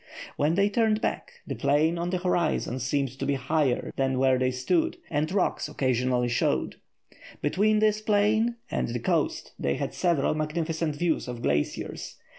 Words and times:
When 0.35 0.55
they 0.55 0.67
turned 0.67 0.99
back, 0.99 1.31
the 1.45 1.53
plain 1.53 1.99
on 1.99 2.09
the 2.09 2.17
horizon 2.17 2.79
seemed 2.79 3.19
to 3.19 3.25
be 3.27 3.35
higher 3.35 3.93
than 3.97 4.17
where 4.17 4.39
they 4.39 4.49
stood, 4.49 4.97
and 5.11 5.31
rocks 5.31 5.67
occasionally 5.69 6.27
showed. 6.27 6.77
Between 7.39 7.77
this 7.77 8.01
plain 8.01 8.55
and 8.71 8.87
the 8.87 8.99
coast 8.99 9.51
they 9.59 9.75
had 9.75 9.93
several 9.93 10.33
magnificent 10.33 10.95
views 10.95 11.27
of 11.27 11.43
glaciers. 11.43 12.15